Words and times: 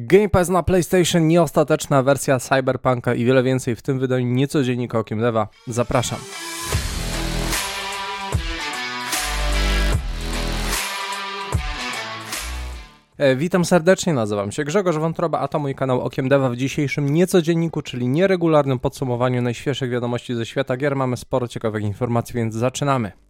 Game 0.00 0.28
Pass 0.28 0.48
na 0.48 0.62
PlayStation, 0.62 1.28
nieostateczna 1.28 2.02
wersja 2.02 2.38
Cyberpunka 2.38 3.14
i 3.14 3.24
wiele 3.24 3.42
więcej 3.42 3.76
w 3.76 3.82
tym 3.82 3.98
wydaniu 3.98 4.26
niecodziennika 4.26 4.98
Okiem 4.98 5.18
Lewa. 5.18 5.48
Zapraszam. 5.66 6.18
E, 13.18 13.36
witam 13.36 13.64
serdecznie, 13.64 14.14
nazywam 14.14 14.52
się 14.52 14.64
Grzegorz 14.64 14.96
Wątroba, 14.96 15.38
a 15.38 15.48
to 15.48 15.58
mój 15.58 15.74
kanał 15.74 16.00
Okiem 16.00 16.28
Deva 16.28 16.50
w 16.50 16.56
dzisiejszym 16.56 17.08
niecodzienniku, 17.14 17.82
czyli 17.82 18.08
nieregularnym 18.08 18.78
podsumowaniu 18.78 19.42
najświeższych 19.42 19.90
wiadomości 19.90 20.34
ze 20.34 20.46
świata 20.46 20.76
gier. 20.76 20.96
Mamy 20.96 21.16
sporo 21.16 21.48
ciekawych 21.48 21.84
informacji, 21.84 22.34
więc 22.34 22.54
zaczynamy. 22.54 23.27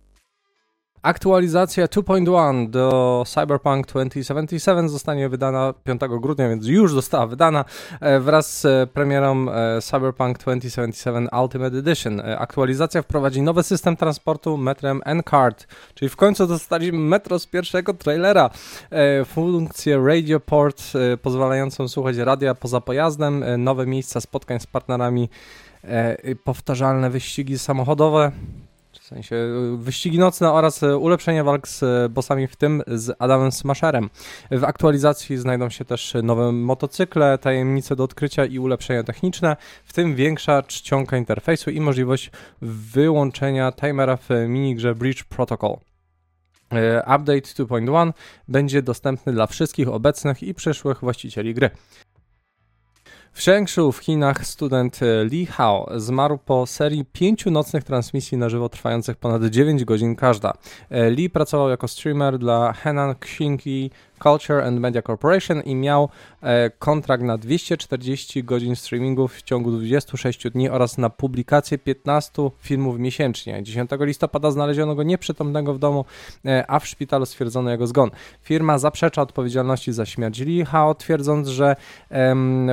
Aktualizacja 1.03 1.87
2.1 1.87 2.71
do 2.71 3.25
Cyberpunk 3.27 3.87
2077 3.87 4.89
zostanie 4.89 5.29
wydana 5.29 5.75
5 5.85 6.01
grudnia, 6.21 6.49
więc 6.49 6.67
już 6.67 6.93
została 6.93 7.27
wydana 7.27 7.65
e, 8.01 8.21
wraz 8.21 8.61
z 8.61 8.91
premierą 8.91 9.47
e, 9.51 9.81
Cyberpunk 9.81 10.39
2077 10.39 11.29
Ultimate 11.43 11.79
Edition. 11.79 12.21
E, 12.21 12.39
aktualizacja 12.39 13.03
wprowadzi 13.03 13.43
nowy 13.43 13.63
system 13.63 13.97
transportu 13.97 14.57
metrem 14.57 15.01
N-Card, 15.05 15.67
czyli 15.95 16.09
w 16.09 16.17
końcu 16.17 16.47
dostaliśmy 16.47 16.99
metro 16.99 17.39
z 17.39 17.47
pierwszego 17.47 17.95
trailera. 17.95 18.51
Funkcję 19.27 20.03
Radio 20.07 20.41
Port 20.41 20.83
pozwalającą 21.23 21.89
słuchać 21.89 22.17
radia 22.17 22.55
poza 22.55 22.81
pojazdem, 22.81 23.45
nowe 23.59 23.87
miejsca 23.87 24.21
spotkań 24.21 24.61
z 24.61 24.67
partnerami, 24.67 25.29
powtarzalne 26.45 27.11
wyścigi 27.11 27.59
samochodowe, 27.59 28.33
sensie 29.09 29.37
y, 29.37 29.77
wyścigi 29.77 30.19
nocne 30.19 30.53
oraz 30.53 30.83
y, 30.83 30.97
ulepszenie 30.97 31.45
walk 31.45 31.69
z 31.69 31.83
y, 31.83 32.09
bossami, 32.09 32.47
w 32.47 32.57
tym 32.57 32.83
z 32.87 33.17
Adamem 33.19 33.53
Smasherem. 33.53 34.11
W 34.51 34.65
aktualizacji 34.65 35.37
znajdą 35.37 35.71
się 35.71 35.85
też 35.85 36.15
nowe 36.23 36.53
motocykle, 36.53 37.39
tajemnice 37.39 37.97
do 37.97 38.05
odkrycia 38.05 38.45
i 38.45 38.59
ulepszenia 38.59 39.03
techniczne, 39.03 39.57
w 39.85 39.93
tym 39.93 40.15
większa 40.15 40.63
czcionka 40.63 41.17
interfejsu 41.17 41.71
i 41.71 41.81
możliwość 41.81 42.31
wyłączenia 42.63 43.73
timera 43.73 44.17
w 44.17 44.29
minigrze 44.49 44.95
Bridge 44.95 45.25
Protocol. 45.25 45.77
Update 47.01 47.41
2.1 47.41 48.13
będzie 48.49 48.83
dostępny 48.83 49.33
dla 49.33 49.47
wszystkich 49.47 49.89
obecnych 49.89 50.43
i 50.43 50.55
przyszłych 50.55 51.01
właścicieli 51.01 51.55
gry. 51.55 51.71
W 53.39 53.43
Shengshu 53.43 53.93
w 53.93 53.99
Chinach 53.99 54.47
student 54.47 55.03
e, 55.03 55.25
Li 55.25 55.47
Hao 55.47 55.89
zmarł 55.97 56.39
po 56.39 56.67
serii 56.67 57.05
pięciu 57.05 57.51
nocnych 57.51 57.85
transmisji 57.85 58.39
na 58.39 58.49
żywo 58.49 58.69
trwających 58.69 59.17
ponad 59.17 59.45
9 59.45 59.85
godzin 59.85 60.17
każda. 60.17 60.53
E, 60.91 61.11
Li 61.11 61.31
pracował 61.31 61.71
jako 61.71 61.89
streamer 61.89 62.39
dla 62.39 62.73
Henan 62.73 63.15
Xinyi 63.15 63.91
Culture 64.19 64.65
and 64.65 64.81
Media 64.81 65.03
Corporation 65.03 65.61
i 65.61 65.75
miał 65.75 66.09
e, 66.43 66.71
kontrakt 66.71 67.23
na 67.23 67.39
240 67.39 68.45
godzin 68.45 68.77
streamingu 68.77 69.29
w 69.29 69.43
ciągu 69.43 69.71
26 69.71 70.51
dni 70.51 70.69
oraz 70.69 70.99
na 70.99 71.11
publikację 71.11 71.79
15 71.79 72.51
filmów 72.61 72.99
miesięcznie. 72.99 73.63
10 73.63 73.91
listopada 74.01 74.51
znaleziono 74.51 74.95
go 74.95 75.03
nieprzytomnego 75.03 75.75
w 75.75 75.79
domu, 75.79 76.05
e, 76.45 76.65
a 76.69 76.79
w 76.79 76.87
szpitalu 76.87 77.27
stwierdzono 77.27 77.71
jego 77.71 77.87
zgon. 77.87 78.11
Firma 78.43 78.79
zaprzecza 78.79 79.23
odpowiedzialności 79.23 79.93
za 79.93 80.07
śmierć 80.07 80.41
Lee 80.41 80.65
Hao, 80.65 80.95
twierdząc, 80.95 81.49
że 81.49 81.77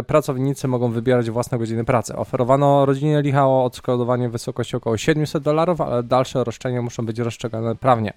pracownicy 0.07 0.67
mogą 0.67 0.91
wybierać 0.91 1.29
własne 1.29 1.57
godziny 1.57 1.85
pracy. 1.85 2.15
Oferowano 2.15 2.85
rodzinie 2.85 3.21
Lee 3.21 3.31
Hao 3.31 3.65
odszkodowanie 3.65 4.29
w 4.29 4.31
wysokości 4.31 4.75
około 4.75 4.97
700 4.97 5.43
dolarów, 5.43 5.81
ale 5.81 6.03
dalsze 6.03 6.43
roszczenia 6.43 6.81
muszą 6.81 7.05
być 7.05 7.19
rozstrzygane 7.19 7.75
prawnie. 7.75 8.13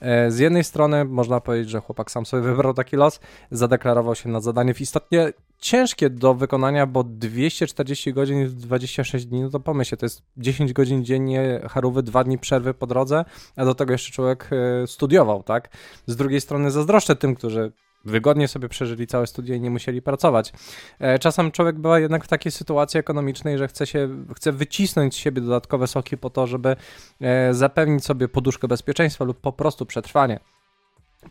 E, 0.00 0.30
z 0.30 0.38
jednej 0.38 0.64
strony 0.64 1.04
można 1.04 1.40
powiedzieć, 1.40 1.70
że 1.70 1.80
chłopak 1.80 2.10
sam 2.10 2.26
sobie 2.26 2.42
wybrał 2.42 2.74
taki 2.74 2.96
los, 2.96 3.20
zadeklarował 3.50 4.14
się 4.14 4.28
na 4.28 4.40
zadanie 4.40 4.74
w 4.74 4.80
istotnie 4.80 5.32
ciężkie 5.58 6.10
do 6.10 6.34
wykonania, 6.34 6.86
bo 6.86 7.04
240 7.04 8.12
godzin 8.12 8.46
w 8.46 8.54
26 8.54 9.26
dni, 9.26 9.42
no 9.42 9.50
to 9.50 9.60
pomyślcie, 9.60 9.96
to 9.96 10.06
jest 10.06 10.22
10 10.36 10.72
godzin 10.72 11.04
dziennie 11.04 11.60
harówy, 11.68 12.02
2 12.02 12.24
dni 12.24 12.38
przerwy 12.38 12.74
po 12.74 12.86
drodze, 12.86 13.24
a 13.56 13.64
do 13.64 13.74
tego 13.74 13.92
jeszcze 13.92 14.12
człowiek 14.12 14.50
e, 14.52 14.86
studiował, 14.86 15.42
tak? 15.42 15.68
Z 16.06 16.16
drugiej 16.16 16.40
strony 16.40 16.70
zazdroszczę 16.70 17.16
tym, 17.16 17.34
którzy 17.34 17.72
wygodnie 18.04 18.48
sobie 18.48 18.68
przeżyli 18.68 19.06
całe 19.06 19.26
studia 19.26 19.56
i 19.56 19.60
nie 19.60 19.70
musieli 19.70 20.02
pracować. 20.02 20.52
E, 20.98 21.18
czasem 21.18 21.50
człowiek 21.50 21.78
bywa 21.78 21.98
jednak 21.98 22.24
w 22.24 22.28
takiej 22.28 22.52
sytuacji 22.52 23.00
ekonomicznej, 23.00 23.58
że 23.58 23.68
chce, 23.68 23.86
się, 23.86 24.08
chce 24.36 24.52
wycisnąć 24.52 25.14
z 25.14 25.16
siebie 25.16 25.40
dodatkowe 25.40 25.86
soki 25.86 26.16
po 26.16 26.30
to, 26.30 26.46
żeby 26.46 26.76
e, 27.20 27.54
zapewnić 27.54 28.04
sobie 28.04 28.28
poduszkę 28.28 28.68
bezpieczeństwa 28.68 29.24
lub 29.24 29.40
po 29.40 29.52
prostu 29.52 29.86
przetrwanie. 29.86 30.40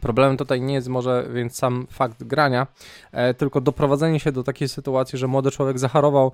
Problemem 0.01 0.37
tutaj 0.37 0.61
nie 0.61 0.73
jest 0.73 0.87
może 0.87 1.27
więc 1.33 1.55
sam 1.55 1.87
fakt 1.91 2.23
grania, 2.23 2.67
e, 3.11 3.33
tylko 3.33 3.61
doprowadzenie 3.61 4.19
się 4.19 4.31
do 4.31 4.43
takiej 4.43 4.69
sytuacji, 4.69 5.19
że 5.19 5.27
młody 5.27 5.51
człowiek 5.51 5.79
zachorował 5.79 6.31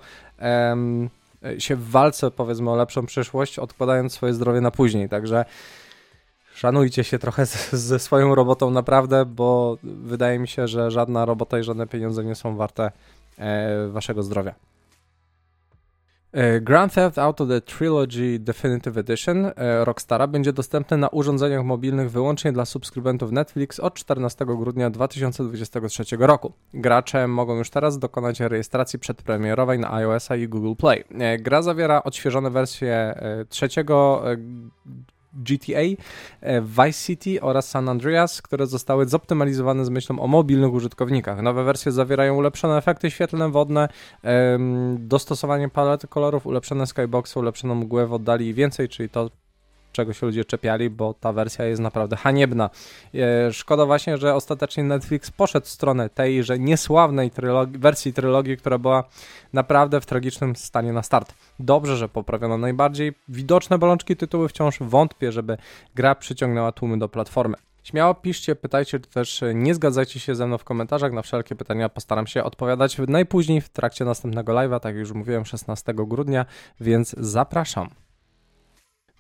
się 1.58 1.76
w 1.76 1.90
walce, 1.90 2.32
powiedzmy, 2.32 2.72
o 2.72 2.76
lepszą 2.76 3.06
przyszłość, 3.06 3.60
odkładając 3.60 4.14
swoje 4.14 4.34
zdrowie 4.34 4.62
na 4.62 4.72
później. 4.72 5.10
Także 5.10 5.46
szanujcie 6.60 7.04
się 7.04 7.20
trochę 7.20 7.46
ze 7.72 8.00
swoją 8.00 8.36
robotą 8.36 8.72
naprawdę, 8.72 9.26
bo 9.26 9.78
wydaje 9.84 10.40
mi 10.40 10.48
się, 10.48 10.68
że 10.68 10.92
żadna 10.92 11.26
robota 11.26 11.60
i 11.60 11.64
żadne 11.64 11.88
pieniądze 11.88 12.24
nie 12.24 12.36
są 12.36 12.56
warte 12.56 12.92
e, 13.38 13.88
waszego 13.88 14.24
zdrowia. 14.24 14.56
E, 16.32 16.62
Grand 16.62 16.94
Theft 16.94 17.18
Auto 17.18 17.46
The 17.46 17.62
Trilogy 17.62 18.40
Definitive 18.40 18.98
Edition 18.98 19.46
e, 19.46 19.86
Rockstara 19.86 20.28
będzie 20.28 20.54
dostępny 20.54 20.98
na 20.98 21.08
urządzeniach 21.08 21.64
mobilnych 21.66 22.12
wyłącznie 22.12 22.52
dla 22.52 22.66
subskrybentów 22.66 23.32
Netflix 23.32 23.80
od 23.80 23.94
14 23.94 24.46
grudnia 24.46 24.90
2023 24.90 26.04
roku. 26.20 26.54
Gracze 26.74 27.28
mogą 27.28 27.58
już 27.58 27.70
teraz 27.70 28.00
dokonać 28.00 28.40
rejestracji 28.40 29.00
przedpremierowej 29.00 29.80
na 29.80 29.94
iOS 29.94 30.30
i 30.40 30.48
Google 30.48 30.74
Play. 30.76 31.04
Gra 31.40 31.62
zawiera 31.62 32.04
odświeżone 32.04 32.50
wersje 32.50 33.20
trzeciego 33.50 34.24
GTA, 35.34 35.82
e, 36.42 36.62
Vice 36.62 36.94
City 37.06 37.42
oraz 37.42 37.70
San 37.70 37.90
Andreas, 37.90 38.42
które 38.42 38.68
zostały 38.68 39.06
zoptymalizowane 39.06 39.86
z 39.86 39.90
myślą 39.90 40.20
o 40.20 40.28
mobilnych 40.28 40.74
użytkownikach. 40.74 41.42
Nowe 41.42 41.64
wersje 41.64 41.92
zawierają 41.92 42.36
ulepszone 42.36 42.78
efekty 42.78 43.12
świetlne, 43.12 43.50
wodne, 43.50 43.90
dostosowanie 44.98 45.70
palety 45.70 46.08
kolorów, 46.08 46.46
ulepszone 46.46 46.88
skyboxy, 46.88 47.40
ulepszoną 47.40 47.76
mgłę 47.76 48.08
w 48.08 48.14
oddali 48.14 48.48
i 48.48 48.54
więcej, 48.54 48.90
czyli 48.90 49.10
to 49.10 49.30
czego 50.00 50.14
się 50.14 50.26
ludzie 50.26 50.46
czepiali, 50.46 50.90
bo 50.90 51.14
ta 51.14 51.34
wersja 51.34 51.66
jest 51.66 51.82
naprawdę 51.82 52.16
haniebna. 52.16 52.70
E, 53.16 53.54
szkoda 53.54 53.86
właśnie, 53.86 54.18
że 54.18 54.36
ostatecznie 54.36 54.84
Netflix 54.84 55.32
poszedł 55.32 55.66
w 55.66 55.70
stronę 55.70 56.10
tej, 56.10 56.44
niesławnej 56.60 57.32
trylogi 57.32 57.78
wersji 57.78 58.14
trylogii, 58.14 58.58
która 58.58 58.78
była 58.78 59.04
naprawdę 59.54 60.02
w 60.02 60.06
tragicznym 60.06 60.56
stanie 60.56 60.94
na 60.94 61.04
start. 61.04 61.34
Dobrze, 61.60 61.98
że 61.98 62.10
poprawiono 62.10 62.58
najbardziej 62.58 63.14
widoczne 63.30 63.78
bolączki 63.78 64.16
tytuły, 64.16 64.50
wciąż 64.50 64.80
wątpię, 64.80 65.32
żeby 65.32 65.58
gra 65.96 66.16
przyciągnęła 66.16 66.72
tłumy 66.72 67.00
do 67.00 67.10
platformy. 67.10 67.56
Śmiało 67.84 68.14
piszcie, 68.14 68.56
pytajcie, 68.56 69.00
czy 69.00 69.10
też 69.10 69.44
nie 69.54 69.76
zgadzajcie 69.76 70.20
się 70.20 70.36
ze 70.36 70.48
mną 70.48 70.58
w 70.58 70.64
komentarzach. 70.64 71.12
Na 71.12 71.22
wszelkie 71.22 71.56
pytania 71.56 71.90
postaram 71.90 72.28
się 72.28 72.44
odpowiadać 72.44 72.98
najpóźniej 73.08 73.62
w 73.62 73.70
trakcie 73.70 74.06
następnego 74.06 74.54
live'a, 74.54 74.80
tak 74.80 74.96
jak 74.96 75.00
już 75.00 75.12
mówiłem, 75.12 75.46
16 75.46 75.94
grudnia, 75.94 76.46
więc 76.80 77.16
zapraszam. 77.18 77.90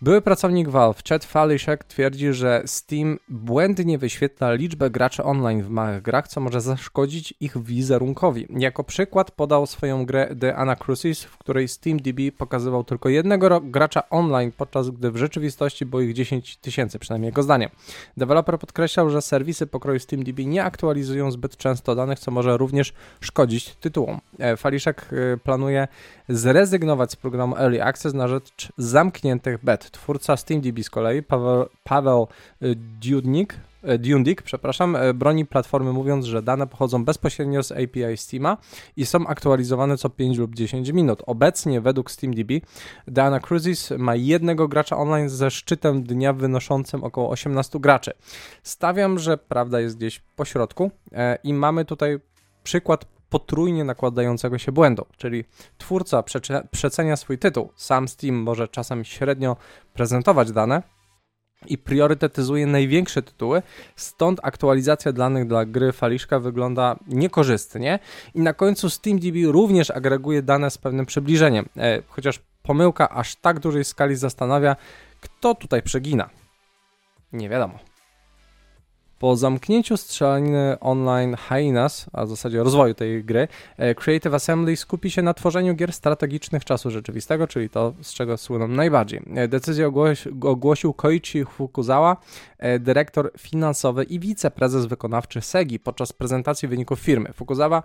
Były 0.01 0.21
pracownik 0.21 0.69
Valve, 0.69 1.03
Chad 1.09 1.25
Faliszek, 1.25 1.83
twierdzi, 1.83 2.33
że 2.33 2.63
Steam 2.65 3.19
błędnie 3.29 3.97
wyświetla 3.97 4.53
liczbę 4.53 4.89
graczy 4.89 5.23
online 5.23 5.63
w 5.63 5.69
małych 5.69 6.01
grach, 6.01 6.27
co 6.27 6.41
może 6.41 6.61
zaszkodzić 6.61 7.33
ich 7.39 7.63
wizerunkowi. 7.63 8.47
Jako 8.49 8.83
przykład 8.83 9.31
podał 9.31 9.67
swoją 9.67 10.05
grę 10.05 10.35
The 10.39 10.55
Anacrusis, 10.55 11.23
w 11.23 11.37
której 11.37 11.67
SteamDB 11.67 12.19
pokazywał 12.37 12.83
tylko 12.83 13.09
jednego 13.09 13.61
gracza 13.61 14.09
online, 14.09 14.51
podczas 14.57 14.89
gdy 14.89 15.11
w 15.11 15.17
rzeczywistości 15.17 15.85
było 15.85 16.01
ich 16.01 16.13
10 16.13 16.57
tysięcy, 16.57 16.99
przynajmniej 16.99 17.29
jego 17.29 17.43
zdaniem. 17.43 17.69
Deweloper 18.17 18.59
podkreślał, 18.59 19.09
że 19.09 19.21
serwisy 19.21 19.67
pokroju 19.67 19.99
SteamDB 19.99 20.39
nie 20.45 20.63
aktualizują 20.63 21.31
zbyt 21.31 21.57
często 21.57 21.95
danych, 21.95 22.19
co 22.19 22.31
może 22.31 22.57
również 22.57 22.93
szkodzić 23.21 23.75
tytułom. 23.75 24.19
E, 24.39 24.57
Faliszek 24.57 25.09
e, 25.11 25.37
planuje 25.37 25.87
zrezygnować 26.29 27.11
z 27.11 27.15
programu 27.15 27.57
Early 27.57 27.83
Access 27.83 28.13
na 28.13 28.27
rzecz 28.27 28.71
zamkniętych 28.77 29.63
bet 29.63 29.88
twórca 29.89 30.37
SteamDB 30.37 30.83
z 30.83 30.89
kolei, 30.89 31.23
Paweł, 31.23 31.65
Paweł 31.83 32.27
y, 32.63 32.75
Dundik, 33.99 34.41
przepraszam, 34.41 34.95
y, 34.95 35.13
broni 35.13 35.45
platformy 35.45 35.93
mówiąc, 35.93 36.25
że 36.25 36.41
dane 36.41 36.67
pochodzą 36.67 37.05
bezpośrednio 37.05 37.63
z 37.63 37.71
API 37.71 38.17
Steama 38.17 38.57
i 38.97 39.05
są 39.05 39.27
aktualizowane 39.27 39.97
co 39.97 40.09
5 40.09 40.37
lub 40.37 40.55
10 40.55 40.91
minut. 40.91 41.21
Obecnie 41.25 41.81
według 41.81 42.11
SteamDB 42.11 42.51
Dana 43.07 43.39
Cruises 43.39 43.93
ma 43.97 44.15
jednego 44.15 44.67
gracza 44.67 44.97
online 44.97 45.29
ze 45.29 45.51
szczytem 45.51 46.03
dnia 46.03 46.33
wynoszącym 46.33 47.03
około 47.03 47.29
18 47.29 47.79
graczy. 47.79 48.11
Stawiam, 48.63 49.19
że 49.19 49.37
prawda 49.37 49.79
jest 49.79 49.97
gdzieś 49.97 50.21
po 50.35 50.45
środku 50.45 50.91
e, 51.11 51.37
i 51.43 51.53
mamy 51.53 51.85
tutaj 51.85 52.19
przykład 52.63 53.05
potrójnie 53.29 53.83
nakładającego 53.83 54.57
się 54.57 54.71
błędu, 54.71 55.05
czyli 55.17 55.43
twórca 55.77 56.23
przecenia 56.71 57.15
swój 57.15 57.37
tytuł, 57.37 57.69
sam 57.75 58.07
Steam 58.07 58.35
może 58.35 58.67
czasem 58.67 59.05
średnio 59.05 59.55
prezentować 59.93 60.51
dane, 60.51 60.83
i 61.67 61.77
priorytetyzuje 61.77 62.65
największe 62.65 63.21
tytuły, 63.21 63.61
stąd 63.95 64.39
aktualizacja 64.43 65.11
danych 65.11 65.47
dla 65.47 65.65
gry 65.65 65.91
Faliszka 65.91 66.39
wygląda 66.39 66.95
niekorzystnie 67.07 67.99
i 68.33 68.41
na 68.41 68.53
końcu 68.53 68.89
SteamDB 68.89 69.35
również 69.45 69.91
agreguje 69.91 70.41
dane 70.41 70.71
z 70.71 70.77
pewnym 70.77 71.05
przybliżeniem, 71.05 71.65
e, 71.77 72.01
chociaż 72.07 72.39
pomyłka 72.63 73.09
aż 73.09 73.35
tak 73.35 73.59
dużej 73.59 73.85
skali 73.85 74.15
zastanawia, 74.15 74.75
kto 75.21 75.55
tutaj 75.55 75.81
przegina. 75.81 76.29
Nie 77.33 77.49
wiadomo. 77.49 77.79
Po 79.19 79.35
zamknięciu 79.35 79.97
strzelaniny 79.97 80.77
online 80.79 81.35
Hyenas, 81.49 82.05
a 82.13 82.25
w 82.25 82.29
zasadzie 82.29 82.63
rozwoju 82.63 82.93
tej 82.93 83.23
gry, 83.23 83.47
e, 83.77 83.95
Creative 83.95 84.33
Assembly 84.33 84.77
skupi 84.77 85.11
się 85.11 85.21
na 85.21 85.33
tworzeniu 85.33 85.75
gier 85.75 85.93
strategicznych 85.93 86.65
czasu 86.65 86.91
rzeczywistego, 86.91 87.47
czyli 87.47 87.69
to, 87.69 87.93
z 88.01 88.13
czego 88.13 88.37
słyną 88.37 88.67
najbardziej. 88.67 89.21
E, 89.35 89.47
decyzję 89.47 89.87
ogłosi, 89.87 90.29
ogłosił 90.41 90.93
Koichi 90.93 91.45
Fukuzawa, 91.45 92.17
e, 92.57 92.79
dyrektor 92.79 93.31
finansowy 93.37 94.03
i 94.03 94.19
wiceprezes 94.19 94.85
wykonawczy 94.85 95.41
SEGI 95.41 95.79
podczas 95.79 96.13
prezentacji 96.13 96.67
wyników 96.67 96.99
firmy. 96.99 97.33
Fukuzawa 97.33 97.83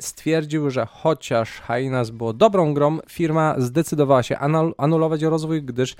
stwierdził, 0.00 0.70
że 0.70 0.86
chociaż 0.86 1.50
Hyenas 1.50 2.10
było 2.10 2.32
dobrą 2.32 2.74
grą, 2.74 2.98
firma 3.08 3.54
zdecydowała 3.58 4.22
się 4.22 4.38
anulować 4.78 5.22
rozwój, 5.22 5.62
gdyż 5.62 5.96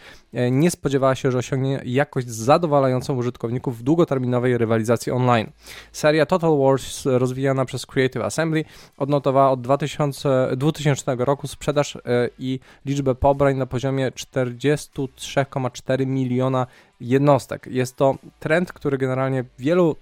nie 0.51 0.71
spodziewała 0.71 1.15
się, 1.15 1.31
że 1.31 1.39
osiągnie 1.39 1.81
jakość 1.85 2.29
zadowalającą 2.29 3.17
użytkowników 3.17 3.79
w 3.79 3.83
długoterminowej 3.83 4.59
rywalizacji 4.61 5.12
online. 5.12 5.51
Seria 5.93 6.27
Total 6.27 6.59
Wars 6.59 7.07
rozwijana 7.07 7.65
przez 7.65 7.87
Creative 7.87 8.23
Assembly 8.23 8.65
odnotowała 8.97 9.51
od 9.51 9.61
2000, 9.61 10.49
2000 10.57 11.15
roku 11.19 11.47
sprzedaż 11.47 11.97
e, 11.97 12.01
i 12.39 12.61
liczbę 12.87 13.15
pobrań 13.15 13.57
na 13.57 13.67
poziomie 13.67 14.11
43,4 14.11 16.07
miliona 16.07 16.67
jednostek. 17.01 17.67
Jest 17.67 17.97
to 17.97 18.15
trend, 18.41 18.73
który 18.73 18.99
generalnie 18.99 19.45
wielu 19.59 19.97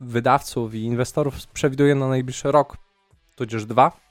wydawców 0.00 0.74
i 0.74 0.82
inwestorów 0.82 1.46
przewiduje 1.46 1.94
na 1.94 2.08
najbliższy 2.08 2.52
rok, 2.52 2.76
tudzież 3.36 3.66
dwa 3.66 4.07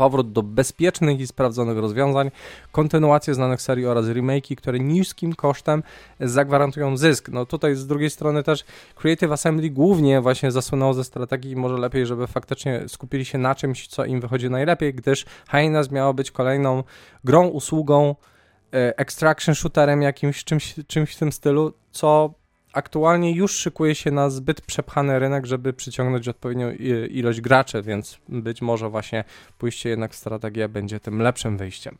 powrót 0.00 0.32
do 0.32 0.42
bezpiecznych 0.42 1.20
i 1.20 1.26
sprawdzonych 1.26 1.78
rozwiązań, 1.78 2.30
kontynuację 2.72 3.34
znanych 3.34 3.62
serii 3.62 3.86
oraz 3.86 4.06
remake'i, 4.06 4.56
które 4.56 4.78
niskim 4.78 5.34
kosztem 5.34 5.82
zagwarantują 6.20 6.96
zysk. 6.96 7.28
No 7.28 7.46
tutaj 7.46 7.74
z 7.74 7.86
drugiej 7.86 8.10
strony 8.10 8.42
też 8.42 8.64
Creative 8.94 9.32
Assembly 9.32 9.70
głównie 9.70 10.20
właśnie 10.20 10.50
zasłynęło 10.50 10.94
ze 10.94 11.04
strategii 11.04 11.56
może 11.56 11.76
lepiej, 11.76 12.06
żeby 12.06 12.26
faktycznie 12.26 12.88
skupili 12.88 13.24
się 13.24 13.38
na 13.38 13.54
czymś, 13.54 13.86
co 13.86 14.04
im 14.04 14.20
wychodzi 14.20 14.50
najlepiej, 14.50 14.94
gdyż 14.94 15.26
Hyenas 15.50 15.90
miało 15.90 16.14
być 16.14 16.30
kolejną 16.30 16.84
grą, 17.24 17.46
usługą, 17.48 18.14
e, 18.74 18.98
extraction 18.98 19.54
shooterem 19.54 20.02
jakimś, 20.02 20.44
czymś, 20.44 20.74
czymś 20.86 21.14
w 21.14 21.18
tym 21.18 21.32
stylu, 21.32 21.72
co 21.90 22.34
aktualnie 22.72 23.32
już 23.32 23.52
szykuje 23.52 23.94
się 23.94 24.10
na 24.10 24.30
zbyt 24.30 24.60
przepchany 24.60 25.18
rynek, 25.18 25.46
żeby 25.46 25.72
przyciągnąć 25.72 26.28
odpowiednią 26.28 26.70
ilość 27.10 27.40
graczy, 27.40 27.82
więc 27.82 28.18
być 28.28 28.62
może 28.62 28.88
właśnie 28.88 29.24
pójście 29.58 29.88
jednak 29.88 30.12
w 30.12 30.16
strategię 30.16 30.68
będzie 30.68 31.00
tym 31.00 31.22
lepszym 31.22 31.56
wyjściem. 31.56 31.98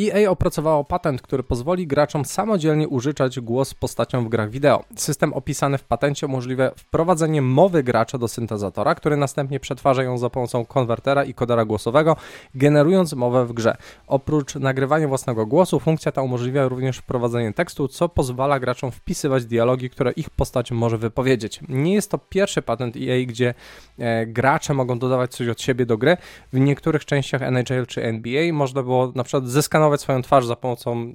EA 0.00 0.30
opracowało 0.30 0.84
patent, 0.84 1.22
który 1.22 1.42
pozwoli 1.42 1.86
graczom 1.86 2.24
samodzielnie 2.24 2.88
użyczać 2.88 3.40
głos 3.40 3.74
postaciom 3.74 4.24
w 4.24 4.28
grach 4.28 4.50
wideo. 4.50 4.84
System 4.96 5.32
opisany 5.32 5.78
w 5.78 5.84
patencie 5.84 6.26
umożliwia 6.26 6.70
wprowadzenie 6.76 7.42
mowy 7.42 7.82
gracza 7.82 8.18
do 8.18 8.28
syntezatora, 8.28 8.94
który 8.94 9.16
następnie 9.16 9.60
przetwarza 9.60 10.02
ją 10.02 10.18
za 10.18 10.30
pomocą 10.30 10.64
konwertera 10.64 11.24
i 11.24 11.34
kodera 11.34 11.64
głosowego, 11.64 12.16
generując 12.54 13.12
mowę 13.12 13.46
w 13.46 13.52
grze. 13.52 13.76
Oprócz 14.06 14.54
nagrywania 14.54 15.08
własnego 15.08 15.46
głosu, 15.46 15.80
funkcja 15.80 16.12
ta 16.12 16.22
umożliwia 16.22 16.68
również 16.68 16.98
wprowadzenie 16.98 17.52
tekstu, 17.52 17.88
co 17.88 18.08
pozwala 18.08 18.60
graczom 18.60 18.90
wpisywać 18.90 19.44
dialogi, 19.44 19.90
które 19.90 20.12
ich 20.12 20.30
postać 20.30 20.70
może 20.70 20.98
wypowiedzieć. 20.98 21.60
Nie 21.68 21.94
jest 21.94 22.10
to 22.10 22.18
pierwszy 22.18 22.62
patent 22.62 22.96
EA, 22.96 23.26
gdzie 23.26 23.54
e, 23.98 24.26
gracze 24.26 24.74
mogą 24.74 24.98
dodawać 24.98 25.32
coś 25.32 25.48
od 25.48 25.60
siebie 25.60 25.86
do 25.86 25.98
gry. 25.98 26.16
W 26.52 26.58
niektórych 26.58 27.04
częściach 27.04 27.42
NHL 27.42 27.86
czy 27.86 28.04
NBA 28.04 28.52
można 28.52 28.82
było 28.82 29.12
na 29.14 29.24
przykład 29.24 29.46
zeskanować 29.46 29.87
skanować 29.88 30.00
swoją 30.00 30.22
twarz 30.22 30.46
za 30.46 30.56
pomocą 30.56 30.92
e, 31.02 31.12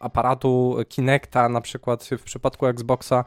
aparatu 0.00 0.76
Kinecta, 0.88 1.48
na 1.48 1.60
przykład 1.60 2.04
w 2.04 2.22
przypadku 2.22 2.66
Xboxa. 2.66 3.24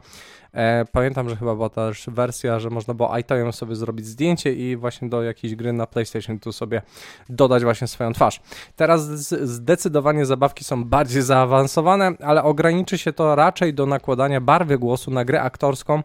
E, 0.52 0.84
pamiętam, 0.92 1.28
że 1.28 1.36
chyba 1.36 1.54
była 1.54 1.68
też 1.68 2.06
wersja, 2.08 2.60
że 2.60 2.70
można 2.70 2.94
było 2.94 3.18
iToyem 3.18 3.52
sobie 3.52 3.76
zrobić 3.76 4.06
zdjęcie 4.06 4.52
i 4.52 4.76
właśnie 4.76 5.08
do 5.08 5.22
jakiejś 5.22 5.54
gry 5.54 5.72
na 5.72 5.86
PlayStation 5.86 6.38
tu 6.38 6.52
sobie 6.52 6.82
dodać 7.28 7.62
właśnie 7.62 7.86
swoją 7.86 8.12
twarz. 8.12 8.40
Teraz 8.76 9.06
zdecydowanie 9.28 10.26
zabawki 10.26 10.64
są 10.64 10.84
bardziej 10.84 11.22
zaawansowane, 11.22 12.12
ale 12.22 12.42
ograniczy 12.42 12.98
się 12.98 13.12
to 13.12 13.34
raczej 13.34 13.74
do 13.74 13.86
nakładania 13.86 14.40
barwy 14.40 14.78
głosu 14.78 15.10
na 15.10 15.24
grę 15.24 15.42
aktorską, 15.42 16.02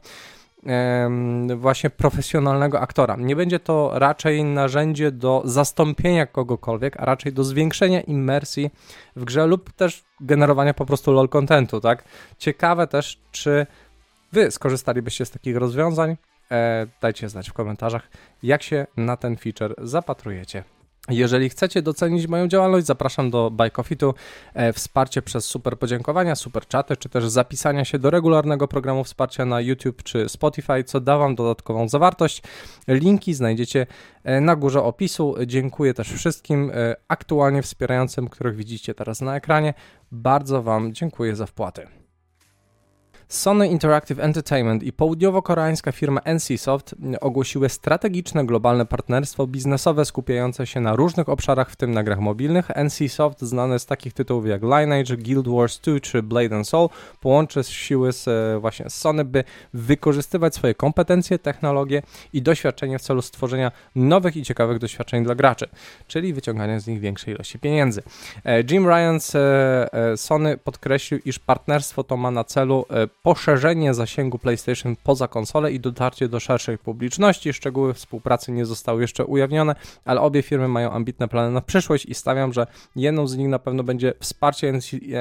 właśnie 1.56 1.90
profesjonalnego 1.90 2.82
aktora. 2.82 3.16
Nie 3.20 3.36
będzie 3.36 3.60
to 3.60 3.92
raczej 3.94 4.44
narzędzie 4.44 5.12
do 5.12 5.42
zastąpienia 5.46 6.26
kogokolwiek, 6.26 7.00
a 7.00 7.06
raczej 7.06 7.34
do 7.34 7.44
zwiększenia 7.44 8.02
imersji 8.02 8.70
w 9.16 9.26
grze 9.26 9.48
lub 9.48 9.72
też 9.72 10.04
generowania 10.22 10.74
po 10.74 10.86
prostu 10.86 11.12
lol 11.12 11.30
contentu, 11.30 11.82
tak? 11.82 12.04
Ciekawe 12.38 12.88
też, 12.88 13.20
czy 13.32 13.66
wy 14.32 14.52
skorzystalibyście 14.52 15.26
z 15.26 15.32
takich 15.32 15.58
rozwiązań. 15.58 16.18
E, 16.52 16.88
dajcie 17.02 17.30
znać 17.30 17.50
w 17.50 17.54
komentarzach, 17.54 18.10
jak 18.44 18.64
się 18.64 18.88
na 18.98 19.18
ten 19.18 19.38
feature 19.38 19.76
zapatrujecie. 19.78 20.64
Jeżeli 21.10 21.50
chcecie 21.50 21.82
docenić 21.82 22.28
moją 22.28 22.48
działalność, 22.48 22.86
zapraszam 22.86 23.32
do 23.32 23.52
Bajkofitu, 23.52 24.14
e, 24.54 24.74
wsparcie 24.74 25.22
przez 25.22 25.46
super 25.46 25.80
podziękowania, 25.80 26.36
super 26.36 26.68
czaty, 26.68 26.98
czy 26.98 27.10
też 27.10 27.28
zapisania 27.28 27.86
się 27.86 28.00
do 28.00 28.10
regularnego 28.10 28.68
programu 28.68 29.04
wsparcia 29.04 29.46
na 29.46 29.62
YouTube 29.62 30.04
czy 30.04 30.30
Spotify, 30.30 30.84
co 30.84 31.00
da 31.00 31.18
Wam 31.18 31.36
dodatkową 31.36 31.90
zawartość. 31.90 32.42
Linki 32.88 33.34
znajdziecie 33.34 33.88
e, 34.24 34.42
na 34.42 34.56
górze 34.56 34.84
opisu. 34.84 35.36
Dziękuję 35.46 35.94
też 35.94 36.12
wszystkim 36.12 36.72
e, 36.74 36.96
aktualnie 37.08 37.62
wspierającym, 37.62 38.30
których 38.30 38.56
widzicie 38.56 38.94
teraz 38.94 39.22
na 39.22 39.36
ekranie. 39.36 39.74
Bardzo 40.12 40.64
Wam 40.64 40.94
dziękuję 40.94 41.36
za 41.36 41.46
wpłaty. 41.46 42.03
Sony 43.34 43.68
Interactive 43.68 44.20
Entertainment 44.20 44.84
i 44.84 44.94
południowo-koreańska 44.94 45.92
firma 45.92 46.22
NCSoft 46.26 46.96
ogłosiły 47.22 47.70
strategiczne 47.70 48.46
globalne 48.46 48.86
partnerstwo 48.86 49.48
biznesowe 49.48 50.06
skupiające 50.06 50.68
się 50.68 50.80
na 50.80 50.96
różnych 50.96 51.30
obszarach, 51.30 51.70
w 51.70 51.76
tym 51.76 51.92
na 51.92 52.04
grach 52.04 52.20
mobilnych. 52.20 52.70
NCSoft, 52.76 53.42
znane 53.42 53.80
z 53.80 53.86
takich 53.86 54.14
tytułów 54.14 54.48
jak 54.48 54.62
Lineage, 54.62 55.18
Guild 55.18 55.48
Wars 55.48 55.80
2 55.80 56.00
czy 56.00 56.24
Blade 56.24 56.56
and 56.56 56.68
Soul, 56.68 56.90
połączy 57.20 57.64
siły 57.64 58.12
z, 58.14 58.28
e, 58.28 58.60
właśnie 58.60 58.90
Sony, 58.90 59.26
by 59.26 59.44
wykorzystywać 59.74 60.56
swoje 60.56 60.74
kompetencje, 60.74 61.40
technologie 61.40 62.02
i 62.34 62.42
doświadczenie 62.42 63.00
w 63.00 63.02
celu 63.02 63.22
stworzenia 63.22 63.72
nowych 63.96 64.38
i 64.38 64.44
ciekawych 64.44 64.80
doświadczeń 64.80 65.24
dla 65.24 65.36
graczy, 65.36 65.70
czyli 66.08 66.34
wyciągania 66.34 66.80
z 66.80 66.88
nich 66.88 67.00
większej 67.00 67.34
ilości 67.34 67.60
pieniędzy. 67.60 68.04
E, 68.46 68.62
Jim 68.62 68.88
Ryan 68.88 69.20
z 69.20 69.36
e, 69.36 70.18
Sony 70.18 70.58
podkreślił, 70.58 71.20
iż 71.26 71.40
partnerstwo 71.40 72.04
to 72.04 72.18
ma 72.18 72.32
na 72.32 72.44
celu 72.44 72.86
poszerzenie 73.24 73.94
zasięgu 73.94 74.40
PlayStation 74.40 74.96
poza 75.04 75.28
konsolę 75.28 75.72
i 75.72 75.80
dotarcie 75.80 76.30
do 76.30 76.40
szerszej 76.40 76.78
publiczności. 76.78 77.54
Szczegóły 77.54 77.94
współpracy 77.94 78.52
nie 78.52 78.66
zostały 78.66 79.02
jeszcze 79.02 79.26
ujawnione, 79.26 79.76
ale 80.06 80.22
obie 80.22 80.42
firmy 80.42 80.68
mają 80.68 80.92
ambitne 80.92 81.28
plany 81.28 81.52
na 81.52 81.62
przyszłość 81.62 82.06
i 82.06 82.16
stawiam, 82.16 82.54
że 82.54 82.68
jedną 82.96 83.28
z 83.28 83.38
nich 83.38 83.48
na 83.48 83.60
pewno 83.60 83.84
będzie 83.84 84.14
wsparcie 84.20 84.74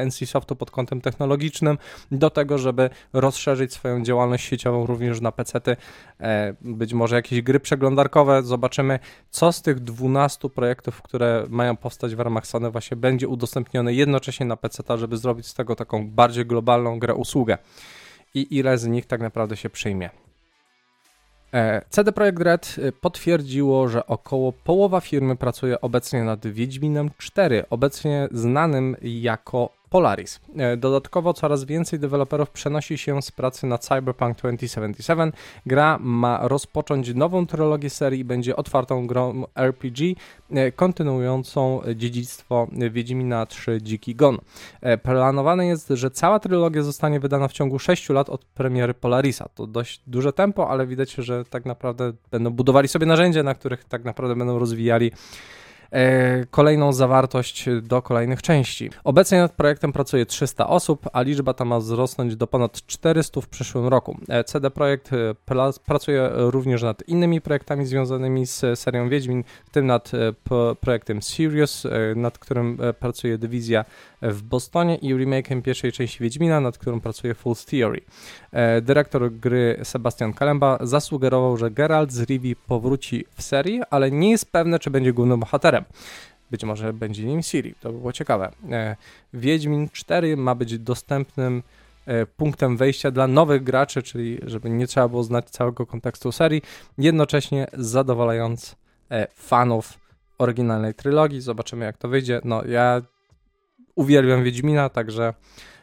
NC, 0.07 0.33
pod 0.59 0.71
kątem 0.71 1.01
technologicznym 1.01 1.79
do 2.11 2.31
tego, 2.31 2.59
żeby 2.59 2.91
rozszerzyć 3.13 3.73
swoją 3.73 4.03
działalność 4.03 4.45
sieciową 4.45 4.87
również 4.87 5.21
na 5.21 5.33
PC-ty, 5.33 5.77
e, 6.21 6.55
być 6.61 6.95
może 6.95 7.17
jakieś 7.17 7.43
gry 7.43 7.61
przeglądarkowe. 7.61 8.43
Zobaczymy, 8.43 8.99
co 9.31 9.53
z 9.53 9.63
tych 9.63 9.81
12 9.81 10.51
projektów, 10.51 11.03
które 11.03 11.47
mają 11.49 11.77
powstać 11.77 12.15
w 12.15 12.21
ramach 12.21 12.47
Sony 12.47 12.71
właśnie 12.71 12.97
będzie 12.97 13.29
udostępnione 13.29 13.95
jednocześnie 13.95 14.47
na 14.47 14.57
PC, 14.57 14.99
żeby 14.99 15.17
zrobić 15.17 15.47
z 15.47 15.55
tego 15.55 15.77
taką 15.77 16.11
bardziej 16.11 16.47
globalną 16.47 16.99
grę 16.99 17.15
usługę 17.15 17.59
i 18.35 18.57
ile 18.59 18.79
z 18.79 18.87
nich 18.87 19.07
tak 19.07 19.21
naprawdę 19.21 19.57
się 19.57 19.71
przyjmie. 19.71 20.11
E, 21.55 21.83
CD 21.91 22.13
Projekt 22.13 22.39
Red 22.39 22.77
e, 22.79 22.93
potwierdziło, 22.93 23.89
że 23.89 24.07
około 24.07 24.53
połowa 24.53 25.01
firmy 25.01 25.37
pracuje 25.37 25.81
obecnie 25.81 26.25
nad 26.25 26.47
Wiedźminem 26.47 27.11
4, 27.19 27.65
obecnie 27.71 28.29
znanym 28.31 28.97
jako 29.03 29.82
Polaris. 29.93 30.41
E, 30.57 30.77
dodatkowo 30.77 31.35
coraz 31.35 31.65
więcej 31.65 31.99
deweloperów 31.99 32.51
przenosi 32.51 32.99
się 32.99 33.23
z 33.23 33.31
pracy 33.31 33.67
nad 33.67 33.85
Cyberpunk 33.85 34.39
2077. 34.39 35.33
Gra 35.67 35.99
ma 36.01 36.49
rozpocząć 36.49 37.15
nową 37.15 37.47
trylogię 37.47 37.91
serii 37.91 38.21
i 38.21 38.25
będzie 38.25 38.57
otwartą 38.57 39.07
grą 39.07 39.45
RPG 39.55 40.15
e, 40.51 40.73
kontynuującą 40.73 41.81
dziedzictwo 41.95 42.67
Wiedźmina 42.91 43.47
3 43.47 43.83
Dziki 43.83 44.15
Gon. 44.15 44.39
E, 44.81 44.99
planowane 44.99 45.67
jest, 45.67 45.89
że 45.89 46.11
cała 46.11 46.39
trylogia 46.39 46.83
zostanie 46.83 47.21
wydana 47.21 47.49
w 47.49 47.53
ciągu 47.53 47.79
6 47.79 48.09
lat 48.09 48.31
od 48.31 48.45
premiery 48.45 48.95
Polarisa. 48.95 49.49
To 49.55 49.67
dość 49.67 50.03
duże 50.07 50.33
tempo, 50.33 50.71
ale 50.71 50.87
widać, 50.87 51.15
że 51.15 51.45
tak 51.45 51.65
naprawdę 51.65 52.13
będą 52.31 52.51
budowali 52.51 52.89
sobie 52.89 53.07
narzędzia, 53.07 53.43
na 53.43 53.55
których 53.55 53.85
tak 53.85 54.05
naprawdę 54.05 54.37
będą 54.37 54.59
rozwijali 54.59 55.13
kolejną 56.51 56.93
zawartość 56.93 57.65
do 57.83 58.03
kolejnych 58.03 58.43
części. 58.43 58.91
Obecnie 59.05 59.39
nad 59.39 59.53
projektem 59.53 59.93
pracuje 59.93 60.27
300 60.27 60.67
osób, 60.67 61.09
a 61.13 61.23
liczba 61.23 61.55
ta 61.55 61.65
ma 61.65 61.79
wzrosnąć 61.79 62.37
do 62.37 62.47
ponad 62.47 62.87
400 62.87 63.41
w 63.41 63.49
przyszłym 63.49 63.87
roku. 63.87 64.19
E, 64.29 64.45
CD 64.45 64.71
Projekt 64.71 65.11
e, 65.13 65.35
pracuje 65.87 66.31
również 66.33 66.83
nad 66.83 67.09
innymi 67.09 67.41
projektami 67.41 67.87
związanymi 67.87 68.47
z 68.47 68.79
serią 68.79 69.09
Wiedźmin, 69.09 69.45
w 69.65 69.71
tym 69.71 69.87
nad 69.87 70.11
projektem 70.81 71.23
Sirius, 71.23 71.87
nad 72.17 72.39
którym 72.39 72.79
pracuje 72.99 73.39
dywizja 73.39 73.85
w 74.23 74.43
Bostonie 74.43 74.97
i 74.97 75.15
remake'em 75.15 75.63
pierwszej 75.63 75.93
części 75.93 76.23
Wiedźmina, 76.23 76.61
nad 76.61 76.79
którą 76.79 77.01
pracuje 77.01 77.35
Full 77.35 77.55
Theory. 77.71 78.01
Dyrektor 78.83 79.33
gry 79.33 79.81
Sebastian 79.83 80.33
Kalemba 80.33 80.79
zasugerował, 80.81 81.57
że 81.57 81.71
Geralt 81.71 82.13
z 82.13 82.23
Rivi 82.23 82.57
powróci 82.57 83.25
w 83.35 83.43
serii, 83.43 83.83
ale 83.91 84.11
nie 84.11 84.31
jest 84.31 84.53
pewne, 84.53 84.79
czy 84.79 84.91
będzie 84.91 85.13
głównym 85.13 85.41
bohaterem. 85.41 85.85
Być 86.53 86.65
może 86.65 86.93
będzie 86.93 87.25
nim 87.25 87.43
Siri, 87.43 87.75
to 87.81 87.93
by 87.93 87.99
było 87.99 88.13
ciekawe. 88.13 88.53
E, 88.71 88.97
Wiedźmin 89.35 89.89
4 89.93 90.37
ma 90.37 90.55
być 90.55 90.79
dostępnym 90.79 91.63
e, 92.07 92.27
punktem 92.27 92.77
wejścia 92.77 93.11
dla 93.11 93.27
nowych 93.27 93.63
graczy, 93.63 94.03
czyli 94.03 94.39
żeby 94.47 94.71
nie 94.71 94.87
trzeba 94.87 95.09
było 95.09 95.23
znać 95.23 95.51
całego 95.51 95.87
kontekstu 95.87 96.33
serii, 96.33 96.63
jednocześnie 96.99 97.67
zadowalając 97.73 98.77
e, 99.11 99.27
fanów 99.35 99.99
oryginalnej 100.39 100.95
trylogii. 100.95 101.41
Zobaczymy 101.41 101.85
jak 101.85 101.99
to 101.99 102.09
wyjdzie. 102.09 102.41
No 102.45 102.65
ja 102.65 103.03
uwielbiam 103.95 104.45
Wiedźmina, 104.45 104.89
także 104.89 105.35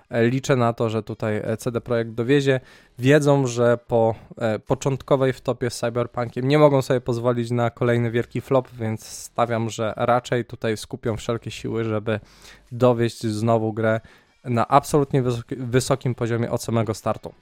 E, 0.10 0.28
liczę 0.28 0.56
na 0.56 0.74
to, 0.74 0.89
że 0.89 1.04
tutaj 1.04 1.38
e, 1.38 1.58
CD 1.58 1.82
Projekt 1.82 2.12
dowiezie. 2.12 2.60
Wiedzą, 3.00 3.48
że 3.48 3.78
po 3.88 4.16
e, 4.38 4.60
początkowej 4.60 5.34
wtopie 5.34 5.70
z 5.70 5.80
Cyberpunkiem 5.80 6.48
nie 6.48 6.58
mogą 6.60 6.82
sobie 6.82 7.01
pozwolić 7.01 7.51
na 7.51 7.70
kolejny 7.70 8.12
wielki 8.12 8.42
flop, 8.42 8.70
więc 8.72 9.06
stawiam, 9.06 9.70
że 9.70 9.94
raczej 9.96 10.46
tutaj 10.46 10.78
skupią 10.78 11.18
wszelkie 11.18 11.51
siły, 11.51 11.84
żeby 11.84 12.20
dowieść 12.72 13.22
znowu 13.28 13.74
grę 13.74 14.01
na 14.44 14.68
absolutnie 14.68 15.24
wysokim 15.58 16.16
poziomie 16.16 16.51
od 16.51 16.63
samego 16.63 16.94
startu. 16.94 17.34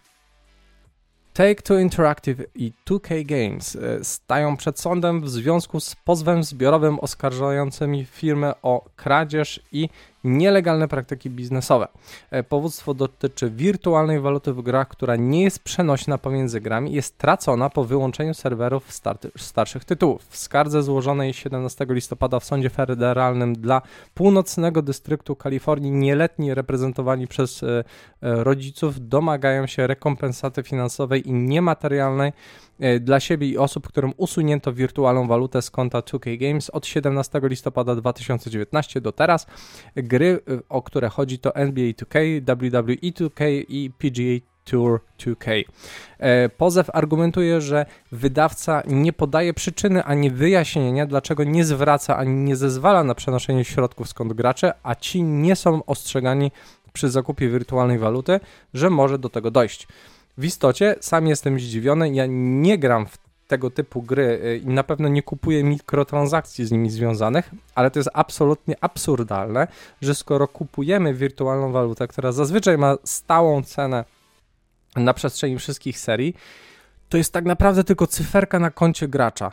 Take-Two 1.34 1.82
Interactive 1.82 2.46
i 2.56 2.74
2K 2.86 3.26
Games 3.26 3.78
stają 4.02 4.58
przed 4.58 4.80
sądem 4.80 5.22
w 5.22 5.30
związku 5.30 5.80
z 5.80 5.96
pozwem 5.96 6.44
zbiorowym 6.44 7.00
oskarżającymi 7.00 8.06
firmę 8.06 8.54
o 8.62 8.90
kradzież 8.96 9.62
i 9.72 9.90
nielegalne 10.28 10.88
praktyki 10.88 11.30
biznesowe. 11.30 11.88
E, 12.32 12.44
powództwo 12.44 12.94
dotyczy 12.94 13.50
wirtualnej 13.50 14.20
waluty 14.20 14.54
w 14.54 14.62
grach, 14.62 14.88
która 14.88 15.16
nie 15.16 15.44
jest 15.44 15.60
przenośna 15.60 16.18
pomiędzy 16.18 16.62
grami 16.62 16.92
i 16.92 16.96
jest 16.96 17.18
tracona 17.18 17.70
po 17.70 17.84
wyłączeniu 17.84 18.34
serwerów 18.34 18.94
starszych 19.38 19.86
tytułów. 19.86 20.26
W 20.30 20.38
skardze 20.38 20.84
złożonej 20.84 21.34
17 21.34 21.86
listopada 21.90 22.40
w 22.40 22.46
sądzie 22.46 22.70
federalnym 22.70 23.54
dla 23.54 23.82
północnego 24.14 24.82
dystryktu 24.82 25.36
Kalifornii 25.36 25.92
nieletni 25.92 26.54
reprezentowani 26.54 27.28
przez 27.28 27.64
e, 27.64 27.68
e, 27.68 27.84
rodziców 28.22 29.10
domagają 29.10 29.68
się 29.68 29.88
rekompensaty 29.88 30.64
finansowej 30.64 31.28
i 31.30 31.34
niematerialnej 31.34 32.32
dla 33.00 33.20
siebie 33.20 33.48
i 33.48 33.58
osób, 33.58 33.88
którym 33.88 34.14
usunięto 34.18 34.74
wirtualną 34.74 35.28
walutę 35.28 35.62
z 35.62 35.72
konta 35.72 36.00
2K 36.00 36.38
Games 36.38 36.70
od 36.70 36.86
17 36.86 37.42
listopada 37.44 37.96
2019 37.96 39.02
do 39.02 39.12
teraz. 39.12 39.48
E, 40.26 40.40
o 40.70 40.82
które 40.82 41.10
chodzi 41.10 41.40
to 41.40 41.56
NBA 41.56 41.86
2K, 41.86 42.42
WWE 42.42 42.94
2K 42.94 43.66
i 43.70 43.92
PGA 43.98 44.48
Tour 44.66 45.00
2K. 45.20 45.64
E, 46.20 46.50
pozew 46.50 46.90
argumentuje, 46.94 47.62
że 47.62 47.86
wydawca 48.12 48.84
nie 48.88 49.14
podaje 49.14 49.54
przyczyny 49.54 50.04
ani 50.04 50.32
wyjaśnienia, 50.32 51.06
dlaczego 51.06 51.44
nie 51.44 51.66
zwraca 51.66 52.18
ani 52.18 52.34
nie 52.36 52.56
zezwala 52.56 53.04
na 53.04 53.16
przenoszenie 53.16 53.66
środków 53.66 54.10
skąd 54.10 54.34
gracze, 54.34 54.74
a 54.84 54.96
ci 54.96 55.24
nie 55.24 55.56
są 55.56 55.86
ostrzegani 55.86 56.52
przy 56.94 57.10
zakupie 57.10 57.50
wirtualnej 57.50 58.00
waluty, 58.00 58.40
że 58.74 58.90
może 58.90 59.20
do 59.20 59.30
tego 59.30 59.52
dojść. 59.52 59.88
W 60.38 60.46
istocie 60.46 60.96
sam 61.00 61.28
jestem 61.28 61.60
zdziwiony, 61.60 62.10
ja 62.14 62.26
nie 62.30 62.78
gram 62.78 63.06
w 63.06 63.27
tego 63.48 63.70
typu 63.70 64.02
gry 64.02 64.42
y, 64.44 64.58
i 64.58 64.68
na 64.68 64.84
pewno 64.84 65.08
nie 65.08 65.24
kupuję 65.24 65.64
mikrotransakcji 65.64 66.66
z 66.66 66.72
nimi 66.72 66.90
związanych, 66.90 67.52
ale 67.76 67.92
to 67.92 68.00
jest 68.00 68.10
absolutnie 68.14 68.76
absurdalne, 68.82 69.68
że 70.02 70.16
skoro 70.16 70.48
kupujemy 70.48 71.14
wirtualną 71.14 71.72
walutę, 71.72 72.08
która 72.08 72.32
zazwyczaj 72.32 72.78
ma 72.78 72.96
stałą 73.04 73.64
cenę 73.64 74.06
na 74.96 75.14
przestrzeni 75.14 75.58
wszystkich 75.58 76.00
serii, 76.00 76.36
to 77.10 77.18
jest 77.18 77.34
tak 77.34 77.46
naprawdę 77.46 77.84
tylko 77.84 78.08
cyferka 78.08 78.60
na 78.60 78.72
koncie 78.72 79.08
gracza. 79.08 79.52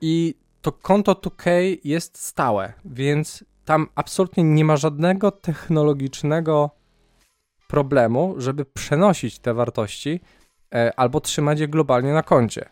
I 0.00 0.34
to 0.62 0.72
konto 0.72 1.12
2K 1.12 1.50
jest 1.84 2.18
stałe, 2.18 2.72
więc 2.84 3.44
tam 3.64 3.86
absolutnie 3.94 4.44
nie 4.44 4.64
ma 4.64 4.76
żadnego 4.76 5.30
technologicznego 5.30 6.70
problemu, 7.68 8.34
żeby 8.38 8.64
przenosić 8.64 9.38
te 9.38 9.54
wartości 9.54 10.20
albo 10.96 11.20
trzymać 11.20 11.60
je 11.60 11.68
globalnie 11.68 12.12
na 12.12 12.22
koncie. 12.22 12.68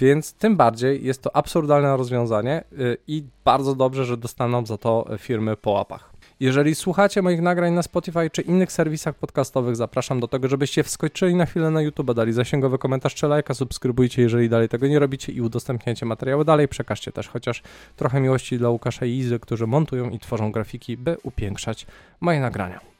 Więc 0.00 0.32
tym 0.32 0.56
bardziej 0.56 1.04
jest 1.04 1.22
to 1.22 1.36
absurdalne 1.36 1.96
rozwiązanie 1.96 2.52
e, 2.52 2.64
i 3.06 3.24
bardzo 3.44 3.74
dobrze, 3.74 4.04
że 4.04 4.16
dostaną 4.16 4.66
za 4.66 4.78
to 4.78 5.08
firmy 5.18 5.56
po 5.56 5.70
łapach. 5.70 6.16
Jeżeli 6.40 6.74
słuchacie 6.74 7.22
moich 7.22 7.42
nagrań 7.42 7.72
na 7.72 7.82
Spotify 7.82 8.30
czy 8.30 8.42
innych 8.42 8.72
serwisach 8.72 9.14
podcastowych, 9.14 9.76
zapraszam 9.76 10.20
do 10.20 10.28
tego, 10.28 10.48
żebyście 10.48 10.82
wskoczyli 10.82 11.34
na 11.34 11.46
chwilę 11.46 11.70
na 11.70 11.82
YouTube, 11.82 12.14
dali 12.14 12.32
zasięgowy 12.32 12.78
komentarz 12.78 13.14
czy 13.14 13.26
lajka, 13.26 13.54
subskrybujcie, 13.54 14.22
jeżeli 14.22 14.48
dalej 14.48 14.68
tego 14.68 14.86
nie 14.86 14.98
robicie 14.98 15.32
i 15.32 15.40
udostępniajcie 15.40 16.06
materiały 16.06 16.44
dalej. 16.44 16.68
Przekażcie 16.68 17.12
też 17.12 17.28
chociaż 17.28 17.62
trochę 17.96 18.20
miłości 18.20 18.58
dla 18.58 18.70
Łukasza 18.70 19.06
i 19.06 19.16
Izy, 19.16 19.40
którzy 19.40 19.66
montują 19.66 20.10
i 20.10 20.18
tworzą 20.18 20.52
grafiki, 20.52 20.96
by 20.96 21.16
upiększać 21.22 21.86
moje 22.20 22.40
nagrania. 22.40 22.95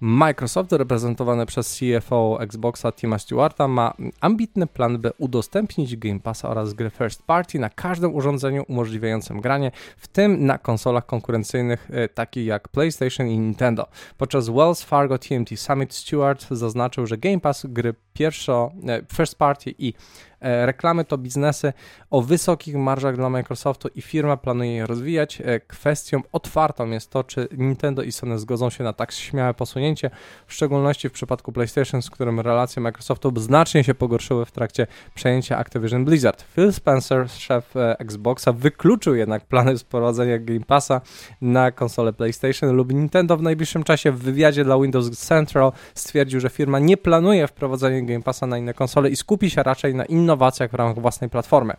Microsoft, 0.00 0.72
reprezentowany 0.72 1.46
przez 1.46 1.78
CFO 1.78 2.38
Xboxa 2.40 2.92
Tima 2.92 3.18
Stewarta, 3.18 3.68
ma 3.68 3.94
ambitny 4.20 4.66
plan, 4.66 4.98
by 4.98 5.10
udostępnić 5.18 5.96
Game 5.96 6.20
Passa 6.20 6.48
oraz 6.48 6.74
gry 6.74 6.90
first 6.90 7.22
party 7.22 7.58
na 7.58 7.70
każdym 7.70 8.14
urządzeniu 8.14 8.64
umożliwiającym 8.68 9.40
granie, 9.40 9.70
w 9.96 10.08
tym 10.08 10.46
na 10.46 10.58
konsolach 10.58 11.06
konkurencyjnych 11.06 11.90
e, 11.90 12.08
takich 12.08 12.46
jak 12.46 12.68
PlayStation 12.68 13.26
i 13.26 13.38
Nintendo. 13.38 13.86
Podczas 14.18 14.48
Wells 14.48 14.82
Fargo 14.82 15.18
TMT 15.18 15.56
Summit 15.56 15.94
Stewart 15.94 16.46
zaznaczył, 16.50 17.06
że 17.06 17.18
Game 17.18 17.40
Pass, 17.40 17.66
gry 17.66 17.94
pierwszo, 18.18 18.72
e, 18.88 19.02
first 19.12 19.34
party 19.38 19.74
i 19.78 19.94
E, 20.40 20.66
reklamy 20.66 21.04
to 21.04 21.18
biznesy 21.18 21.72
o 22.10 22.22
wysokich 22.22 22.76
marżach 22.76 23.16
dla 23.16 23.30
Microsoftu 23.30 23.88
i 23.94 24.02
firma 24.02 24.36
planuje 24.36 24.72
je 24.72 24.86
rozwijać. 24.86 25.40
E, 25.44 25.60
kwestią 25.60 26.20
otwartą 26.32 26.90
jest 26.90 27.10
to, 27.10 27.24
czy 27.24 27.48
Nintendo 27.58 28.02
i 28.02 28.12
Sony 28.12 28.38
zgodzą 28.38 28.70
się 28.70 28.84
na 28.84 28.92
tak 28.92 29.12
śmiałe 29.12 29.54
posunięcie, 29.54 30.10
w 30.46 30.54
szczególności 30.54 31.08
w 31.08 31.12
przypadku 31.12 31.52
PlayStation, 31.52 32.02
z 32.02 32.10
którym 32.10 32.40
relacje 32.40 32.82
Microsoftu 32.82 33.32
znacznie 33.36 33.84
się 33.84 33.94
pogorszyły 33.94 34.44
w 34.44 34.50
trakcie 34.50 34.86
przejęcia 35.14 35.58
Activision 35.58 36.04
Blizzard. 36.04 36.44
Phil 36.54 36.72
Spencer, 36.72 37.30
szef 37.30 37.74
Xboxa, 37.98 38.52
wykluczył 38.52 39.14
jednak 39.14 39.44
plany 39.44 39.78
sprowadzenia 39.78 40.38
Game 40.38 40.60
Passa 40.60 41.00
na 41.40 41.70
konsolę 41.70 42.12
PlayStation 42.12 42.76
lub 42.76 42.92
Nintendo 42.92 43.36
w 43.36 43.42
najbliższym 43.42 43.84
czasie. 43.84 44.12
W 44.12 44.18
wywiadzie 44.18 44.64
dla 44.64 44.78
Windows 44.80 45.10
Central 45.10 45.72
stwierdził, 45.94 46.40
że 46.40 46.50
firma 46.50 46.78
nie 46.78 46.96
planuje 46.96 47.46
wprowadzenia 47.46 48.00
Game 48.08 48.22
Passa 48.22 48.46
na 48.46 48.58
inne 48.58 48.74
konsole 48.74 49.10
i 49.10 49.16
skupi 49.16 49.50
się 49.50 49.62
raczej 49.62 49.94
na 49.94 50.04
innowacjach 50.04 50.70
w 50.70 50.74
ramach 50.74 50.98
własnej 50.98 51.30
platformy. 51.30 51.74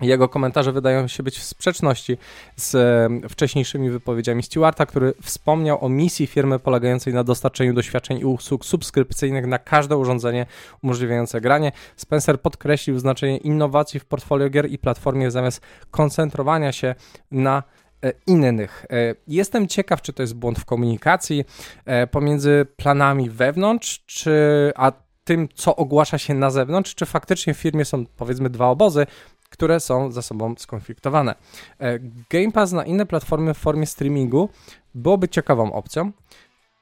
Jego 0.00 0.28
komentarze 0.28 0.72
wydają 0.72 1.08
się 1.08 1.22
być 1.22 1.38
w 1.38 1.42
sprzeczności 1.42 2.18
z 2.56 2.74
e, 2.74 3.28
wcześniejszymi 3.28 3.90
wypowiedziami 3.90 4.42
Stewarta, 4.42 4.86
który 4.86 5.12
wspomniał 5.22 5.84
o 5.84 5.88
misji 5.88 6.26
firmy 6.26 6.58
polegającej 6.58 7.14
na 7.14 7.24
dostarczeniu 7.24 7.74
doświadczeń 7.74 8.18
i 8.18 8.24
usług 8.24 8.64
subskrypcyjnych 8.64 9.46
na 9.46 9.58
każde 9.58 9.96
urządzenie 9.96 10.46
umożliwiające 10.82 11.40
granie. 11.40 11.72
Spencer 11.96 12.40
podkreślił 12.40 12.98
znaczenie 12.98 13.36
innowacji 13.36 14.00
w 14.00 14.04
portfolio 14.04 14.50
gier 14.50 14.70
i 14.70 14.78
platformie 14.78 15.30
zamiast 15.30 15.60
koncentrowania 15.90 16.72
się 16.72 16.94
na 17.30 17.62
e, 18.04 18.12
innych. 18.26 18.86
E, 18.90 19.14
jestem 19.28 19.68
ciekaw, 19.68 20.02
czy 20.02 20.12
to 20.12 20.22
jest 20.22 20.34
błąd 20.34 20.58
w 20.58 20.64
komunikacji 20.64 21.44
pomiędzy 22.10 22.66
planami 22.76 23.30
wewnątrz, 23.30 24.02
czy 24.06 24.32
a 24.76 24.92
tym, 25.30 25.48
co 25.54 25.76
ogłasza 25.76 26.18
się 26.18 26.34
na 26.34 26.50
zewnątrz, 26.50 26.94
czy 26.94 27.06
faktycznie 27.06 27.54
w 27.54 27.58
firmie 27.58 27.84
są 27.84 28.06
powiedzmy 28.16 28.50
dwa 28.50 28.68
obozy, 28.68 29.06
które 29.50 29.80
są 29.80 30.12
ze 30.12 30.22
sobą 30.22 30.54
skonfliktowane. 30.58 31.34
E, 31.78 31.98
Game 32.30 32.52
Pass 32.52 32.72
na 32.72 32.84
inne 32.84 33.06
platformy 33.06 33.54
w 33.54 33.58
formie 33.58 33.86
streamingu 33.86 34.48
byłoby 34.94 35.28
ciekawą 35.28 35.72
opcją, 35.72 36.12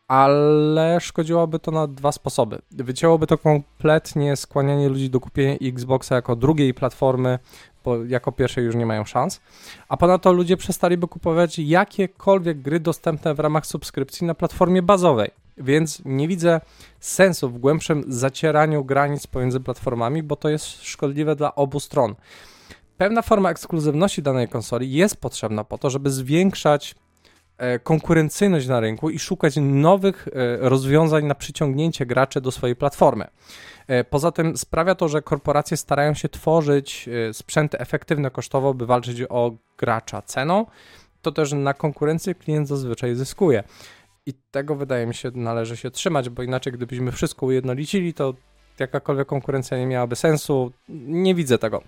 ale 0.09 1.01
szkodziłoby 1.01 1.59
to 1.59 1.71
na 1.71 1.87
dwa 1.87 2.13
sposoby. 2.13 2.59
Wycięłoby 2.71 3.27
to 3.27 3.39
kompletnie 3.39 4.37
skłanianie 4.37 4.89
ludzi 4.89 5.11
do 5.11 5.21
kupienia 5.21 5.57
Xboxa 5.63 6.15
jako 6.15 6.37
drugiej 6.37 6.75
platformy, 6.75 7.39
bo 7.85 8.05
jako 8.05 8.33
pierwszej 8.33 8.65
już 8.65 8.75
nie 8.75 8.87
mają 8.87 9.05
szans, 9.05 9.41
a 9.89 9.97
ponadto 9.97 10.33
ludzie 10.33 10.57
przestaliby 10.57 11.09
kupować 11.09 11.59
jakiekolwiek 11.59 12.61
gry 12.63 12.81
dostępne 12.81 13.35
w 13.35 13.41
ramach 13.41 13.67
subskrypcji 13.67 14.27
na 14.27 14.35
platformie 14.35 14.83
bazowej. 14.83 15.31
Więc 15.61 16.03
nie 16.05 16.29
widzę 16.29 16.61
sensu 17.01 17.51
w 17.51 17.59
głębszym 17.59 18.05
zacieraniu 18.09 18.85
granic 18.85 19.27
pomiędzy 19.27 19.61
platformami, 19.61 20.23
bo 20.23 20.37
to 20.37 20.49
jest 20.49 20.67
szkodliwe 20.83 21.37
dla 21.37 21.55
obu 21.55 21.81
stron. 21.81 22.15
pewna 22.97 23.23
forma 23.23 23.51
ekskluzywności 23.51 24.23
danej 24.23 24.49
konsoli 24.49 24.93
jest 24.93 25.21
potrzebna 25.21 25.65
po 25.65 25.79
to, 25.79 25.91
żeby 25.91 26.11
zwiększać 26.11 26.95
e, 27.59 27.79
konkurencyjność 27.79 28.67
na 28.67 28.81
rynku 28.81 29.11
i 29.11 29.19
szukać 29.19 29.55
nowych 29.61 30.29
e, 30.29 30.69
rozwiązań 30.69 31.25
na 31.25 31.35
przyciągnięcie 31.35 32.07
graczy 32.07 32.41
do 32.41 32.53
swojej 32.53 32.77
platformy. 32.77 33.27
E, 33.87 34.05
poza 34.05 34.33
tym 34.33 34.57
sprawia 34.57 34.95
to, 34.95 35.09
że 35.09 35.23
korporacje 35.23 35.77
starają 35.77 36.15
się 36.15 36.29
tworzyć 36.29 37.09
sprzęty 37.33 37.79
efektywne 37.79 38.31
kosztowo, 38.31 38.75
by 38.75 38.87
walczyć 38.87 39.23
o 39.29 39.53
gracza 39.79 40.23
ceną. 40.23 40.67
To 41.23 41.33
też 41.33 41.53
na 41.53 41.75
konkurencji 41.75 42.35
klient 42.35 42.69
zazwyczaj 42.69 43.15
zyskuje. 43.15 43.65
I 44.29 44.35
tego 44.51 44.75
wydaje 44.75 45.07
mi 45.07 45.15
się 45.15 45.31
należy 45.35 45.77
się 45.77 45.91
trzymać, 45.91 46.29
bo 46.29 46.43
inaczej 46.43 46.73
gdybyśmy 46.73 47.13
wszystko 47.13 47.47
ujednolicili, 47.47 48.15
to 48.15 48.35
jakakolwiek 48.79 49.29
konkurencja 49.29 49.79
nie 49.79 49.87
miałaby 49.87 50.17
sensu. 50.17 50.73
Nie 50.89 51.35
widzę 51.35 51.59
tego. 51.59 51.83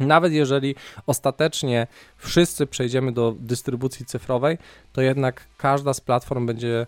Nawet 0.00 0.32
jeżeli 0.32 0.74
ostatecznie 1.06 1.86
wszyscy 2.16 2.66
przejdziemy 2.66 3.12
do 3.12 3.34
dystrybucji 3.38 4.06
cyfrowej, 4.06 4.58
to 4.92 5.02
jednak 5.02 5.46
każda 5.56 5.94
z 5.94 6.00
platform 6.00 6.46
będzie 6.46 6.86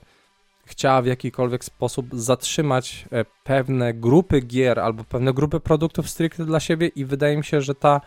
chciała 0.64 1.02
w 1.02 1.06
jakikolwiek 1.06 1.64
sposób 1.64 2.06
zatrzymać 2.12 3.04
e, 3.12 3.24
pewne 3.44 3.94
grupy 3.94 4.40
gier 4.40 4.80
albo 4.80 5.04
pewne 5.04 5.32
grupy 5.32 5.60
produktów 5.60 6.10
stricte 6.10 6.44
dla 6.44 6.60
siebie 6.60 6.88
i 6.88 7.04
wydaje 7.04 7.36
mi 7.36 7.44
się, 7.44 7.60
że 7.60 7.74
ta 7.74 8.00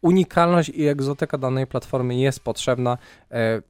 unikalność 0.00 0.68
i 0.68 0.86
egzotyka 0.86 1.38
danej 1.38 1.66
platformy 1.66 2.14
jest 2.14 2.40
potrzebna 2.40 2.98
e, 3.30 3.62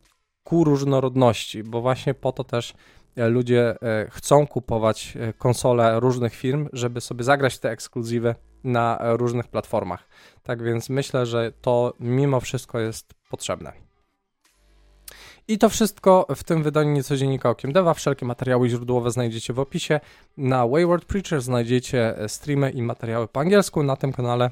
ku 0.45 0.65
różnorodności, 0.65 1.63
bo 1.63 1.81
właśnie 1.81 2.15
po 2.15 2.33
to 2.33 2.45
też 2.45 2.75
e, 3.17 3.29
ludzie 3.29 3.75
chcą 4.11 4.47
kupować 4.47 5.19
konsole 5.39 6.01
różnych 6.01 6.35
firm, 6.35 6.69
żeby 6.73 7.01
sobie 7.01 7.25
zagrać 7.25 7.59
te 7.59 7.71
ekskluzywy 7.71 8.35
na 8.65 8.99
różnych 9.03 9.49
platformach. 9.49 10.09
Tak 10.43 10.63
więc 10.63 10.91
myślę, 10.91 11.27
że 11.27 11.53
to 11.61 11.95
mimo 12.01 12.41
wszystko 12.41 12.81
jest 12.81 13.15
potrzebne. 13.31 13.73
I 15.49 15.59
to 15.59 15.69
wszystko 15.69 16.27
w 16.37 16.45
tym 16.45 16.63
wydaniu 16.63 16.91
Niecodziennika 16.91 17.51
Okiem 17.51 17.73
Deva. 17.73 17.95
Wszelkie 17.95 18.27
materiały 18.27 18.69
źródłowe 18.69 19.11
znajdziecie 19.11 19.53
w 19.53 19.59
opisie. 19.59 20.01
Na 20.37 20.67
Wayward 20.67 21.05
Preacher 21.05 21.41
znajdziecie 21.41 22.15
streamy 22.29 22.71
i 22.71 22.83
materiały 22.83 23.29
po 23.29 23.41
angielsku. 23.41 23.83
Na 23.83 23.97
tym 23.97 24.13
kanale 24.13 24.51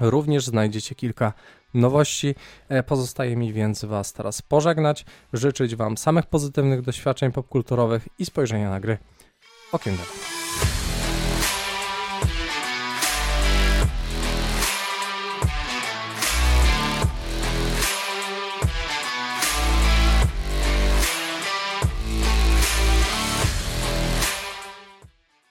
również 0.00 0.46
znajdziecie 0.46 0.94
kilka 0.94 1.32
nowości. 1.74 2.34
E, 2.68 2.82
pozostaje 2.82 3.36
mi 3.36 3.52
więc 3.52 3.84
Was 3.84 4.12
teraz 4.12 4.42
pożegnać, 4.42 5.04
życzyć 5.32 5.76
Wam 5.76 5.96
samych 5.96 6.26
pozytywnych 6.26 6.82
doświadczeń 6.82 7.32
popkulturowych 7.32 8.08
i 8.18 8.26
spojrzenia 8.26 8.70
na 8.70 8.80
gry 8.80 8.98
Okiem. 9.72 9.96